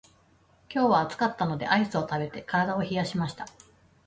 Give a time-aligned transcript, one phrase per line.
[0.73, 3.45] 今日は暑かったのでアイスを食べて体を冷やしました。